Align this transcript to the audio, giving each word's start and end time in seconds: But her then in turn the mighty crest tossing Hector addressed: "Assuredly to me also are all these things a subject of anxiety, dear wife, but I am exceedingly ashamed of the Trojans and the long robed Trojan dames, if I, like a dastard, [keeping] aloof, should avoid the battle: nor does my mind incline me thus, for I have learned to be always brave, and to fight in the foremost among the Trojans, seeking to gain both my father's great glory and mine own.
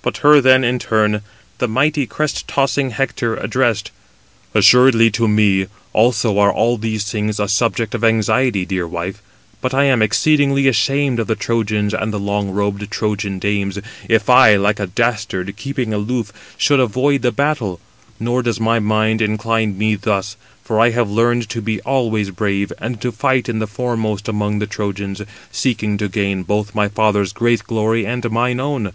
But 0.00 0.16
her 0.24 0.40
then 0.40 0.64
in 0.64 0.78
turn 0.78 1.20
the 1.58 1.68
mighty 1.68 2.06
crest 2.06 2.48
tossing 2.48 2.92
Hector 2.92 3.36
addressed: 3.36 3.90
"Assuredly 4.54 5.10
to 5.10 5.28
me 5.28 5.66
also 5.92 6.38
are 6.38 6.50
all 6.50 6.78
these 6.78 7.04
things 7.04 7.38
a 7.38 7.46
subject 7.46 7.94
of 7.94 8.02
anxiety, 8.02 8.64
dear 8.64 8.88
wife, 8.88 9.20
but 9.60 9.74
I 9.74 9.84
am 9.84 10.00
exceedingly 10.00 10.66
ashamed 10.66 11.18
of 11.20 11.26
the 11.26 11.34
Trojans 11.34 11.92
and 11.92 12.10
the 12.10 12.18
long 12.18 12.52
robed 12.52 12.90
Trojan 12.90 13.38
dames, 13.38 13.78
if 14.08 14.30
I, 14.30 14.56
like 14.56 14.80
a 14.80 14.86
dastard, 14.86 15.54
[keeping] 15.58 15.92
aloof, 15.92 16.32
should 16.56 16.80
avoid 16.80 17.20
the 17.20 17.30
battle: 17.30 17.78
nor 18.18 18.42
does 18.42 18.58
my 18.58 18.78
mind 18.80 19.20
incline 19.20 19.76
me 19.76 19.94
thus, 19.94 20.38
for 20.64 20.80
I 20.80 20.88
have 20.92 21.10
learned 21.10 21.50
to 21.50 21.60
be 21.60 21.82
always 21.82 22.30
brave, 22.30 22.72
and 22.78 22.98
to 23.02 23.12
fight 23.12 23.46
in 23.46 23.58
the 23.58 23.66
foremost 23.66 24.26
among 24.26 24.58
the 24.58 24.66
Trojans, 24.66 25.20
seeking 25.52 25.98
to 25.98 26.08
gain 26.08 26.44
both 26.44 26.74
my 26.74 26.88
father's 26.88 27.34
great 27.34 27.62
glory 27.64 28.06
and 28.06 28.30
mine 28.30 28.58
own. 28.58 28.92